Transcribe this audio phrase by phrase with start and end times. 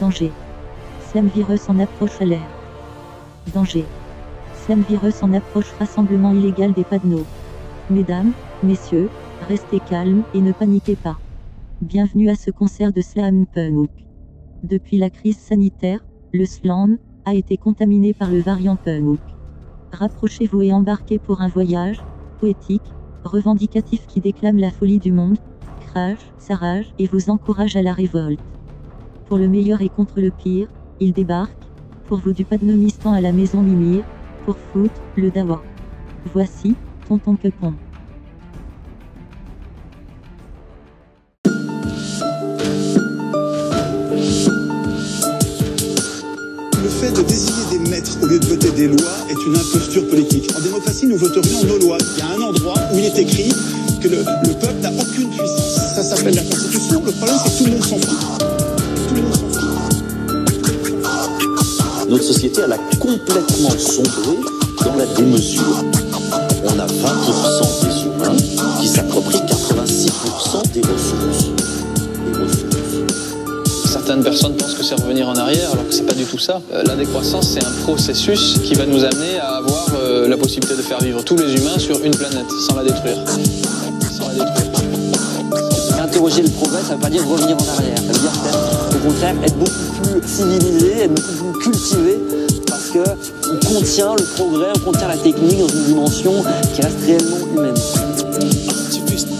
[0.00, 0.32] Danger.
[1.12, 2.40] Sem virus en approche alerte.
[3.52, 3.84] Danger.
[4.54, 7.26] Sem virus en approche rassemblement illégal des panneaux.
[7.90, 8.32] Mesdames,
[8.62, 9.10] messieurs,
[9.46, 11.18] restez calmes et ne paniquez pas.
[11.82, 13.90] Bienvenue à ce concert de slam punk.
[14.62, 16.96] Depuis la crise sanitaire, le slam
[17.26, 19.20] a été contaminé par le variant punk.
[19.92, 22.06] Rapprochez-vous et embarquez pour un voyage
[22.38, 22.90] poétique,
[23.22, 25.36] revendicatif qui déclame la folie du monde,
[25.96, 28.40] crache, s'arrache et vous encourage à la révolte.
[29.28, 30.68] Pour le meilleur et contre le pire,
[31.00, 31.56] il débarque,
[32.06, 34.04] pour vous du Padnomistan à la maison Mimir,
[34.44, 35.62] pour foot, le Dawa.
[36.34, 36.74] Voici,
[37.08, 37.72] Tonton Quepon.
[41.44, 41.52] Le
[46.90, 50.50] fait de désigner des maîtres au lieu de voter des lois est une imposture politique.
[50.58, 51.98] En démocratie, nous voterions nos lois.
[52.16, 53.50] Il y a un endroit où il est écrit
[54.08, 55.94] que le, le peuple n'a aucune puissance.
[55.94, 57.02] Ça s'appelle la Constitution.
[57.04, 58.18] Le problème, c'est que tout le monde s'en fout.
[59.08, 59.66] Tout le monde s'en fout.
[62.08, 64.38] Notre société, elle a complètement sombré
[64.84, 65.84] dans la démesure.
[66.64, 68.36] On a 20% des humains
[68.80, 71.46] qui s'approprient 86% des ressources.
[72.24, 73.90] Des ressources.
[73.90, 76.60] Certaines personnes pensent que c'est revenir en arrière, alors que c'est pas du tout ça.
[76.72, 80.76] Euh, la décroissance, c'est un processus qui va nous amener à avoir euh, la possibilité
[80.76, 83.16] de faire vivre tous les humains sur une planète, sans la détruire.
[86.02, 87.98] Interroger le progrès, ça veut pas dire revenir en arrière.
[87.98, 92.20] Ça veut dire peut-être, au contraire, être beaucoup plus civilisé, être beaucoup plus cultivé,
[92.66, 93.04] parce que
[93.50, 96.32] on contient le progrès, on contient la technique dans une dimension
[96.74, 97.74] qui reste réellement humaine.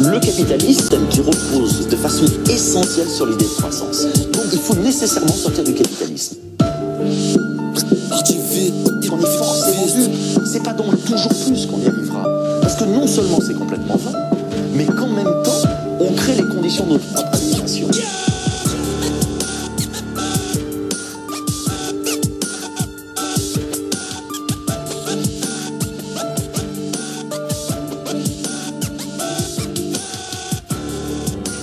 [0.00, 4.06] Le capitalisme qui repose de façon essentielle sur l'idée de croissance.
[4.32, 6.36] Donc il faut nécessairement sortir du capitalisme.
[9.12, 9.24] On est.
[10.44, 12.24] C'est pas le toujours plus qu'on y arrivera.
[12.60, 14.12] Parce que non seulement c'est complètement vain,
[16.32, 17.04] les conditions de notre.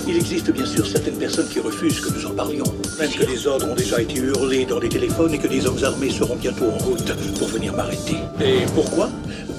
[0.08, 2.64] Il existe bien sûr certaines personnes qui refusent que nous en parlions,
[3.00, 5.84] même que les ordres ont déjà été hurlés dans des téléphones et que des hommes
[5.84, 8.18] armés seront bientôt en route pour venir m'arrêter.
[8.40, 9.10] Et pourquoi?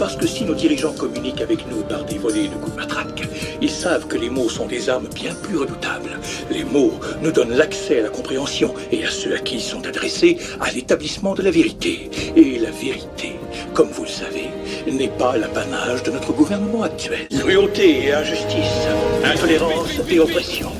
[0.03, 3.23] Parce que si nos dirigeants communiquent avec nous par des volets de coups de matraque,
[3.61, 6.19] ils savent que les mots sont des armes bien plus redoutables.
[6.51, 9.87] Les mots nous donnent l'accès à la compréhension et à ceux à qui ils sont
[9.87, 12.11] adressés à l'établissement de la vérité.
[12.35, 13.39] Et la vérité,
[13.75, 14.49] comme vous le savez,
[14.91, 17.29] n'est pas l'apanage de notre gouvernement actuel.
[17.39, 18.89] Cruauté et injustice,
[19.23, 20.73] intolérance et oppression.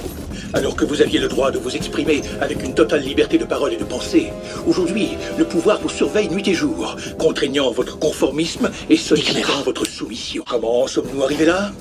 [0.55, 3.73] Alors que vous aviez le droit de vous exprimer avec une totale liberté de parole
[3.73, 4.33] et de pensée,
[4.67, 10.45] aujourd'hui, le pouvoir vous surveille nuit et jour, contraignant votre conformisme et sollicitant votre soumission.
[10.47, 11.73] Comment en sommes-nous arrivés là?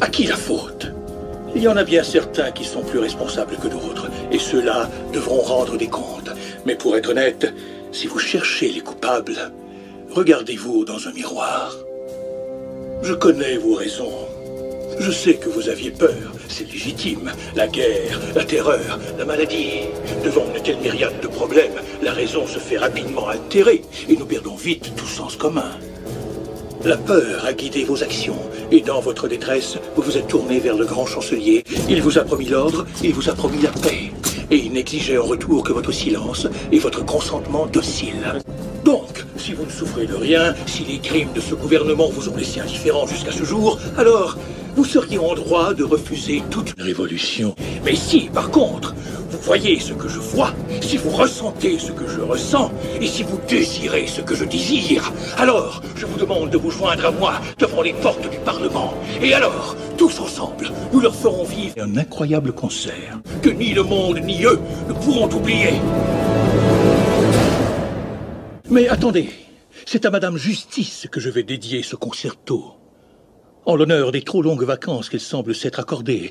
[0.00, 0.92] À qui la faute?
[1.56, 5.40] Il y en a bien certains qui sont plus responsables que d'autres, et ceux-là devront
[5.40, 6.30] rendre des comptes.
[6.64, 7.52] Mais pour être honnête,
[7.90, 9.50] si vous cherchez les coupables,
[10.10, 11.74] regardez-vous dans un miroir.
[13.02, 14.28] Je connais vos raisons.
[15.00, 17.32] Je sais que vous aviez peur, c'est légitime.
[17.56, 19.88] La guerre, la terreur, la maladie.
[20.22, 23.80] Devant une telle myriade de problèmes, la raison se fait rapidement altérer
[24.10, 25.70] et nous perdons vite tout sens commun.
[26.84, 28.38] La peur a guidé vos actions
[28.70, 31.64] et dans votre détresse, vous vous êtes tourné vers le grand chancelier.
[31.88, 34.12] Il vous a promis l'ordre, il vous a promis la paix.
[34.50, 38.42] Et il n'exigeait en retour que votre silence et votre consentement docile.
[38.84, 42.36] Donc, si vous ne souffrez de rien, si les crimes de ce gouvernement vous ont
[42.36, 44.36] laissé indifférent jusqu'à ce jour, alors
[44.74, 47.54] vous seriez en droit de refuser toute révolution.
[47.84, 48.94] Mais si, par contre,
[49.30, 53.22] vous voyez ce que je vois, si vous ressentez ce que je ressens, et si
[53.22, 57.40] vous désirez ce que je désire, alors je vous demande de vous joindre à moi
[57.58, 58.94] devant les portes du Parlement.
[59.22, 64.20] Et alors, tous ensemble, nous leur ferons vivre un incroyable concert que ni le monde
[64.24, 65.74] ni eux ne pourront oublier.
[68.68, 69.30] Mais attendez,
[69.84, 72.79] c'est à Madame Justice que je vais dédier ce concerto.
[73.66, 76.28] En l'honneur des trop longues vacances qu'elle semble s'être accordées